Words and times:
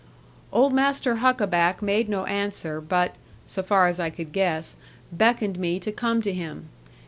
Old 0.51 0.73
Master 0.73 1.17
Huckaback 1.17 1.83
made 1.83 2.09
no 2.09 2.25
answer, 2.25 2.81
but 2.81 3.13
(so 3.45 3.61
far 3.61 3.85
as 3.85 3.99
I 3.99 4.09
could 4.09 4.31
guess) 4.31 4.75
beckoned 5.11 5.59
me 5.59 5.79
to 5.79 5.91
come 5.91 6.23
to 6.23 6.33
him. 6.33 6.69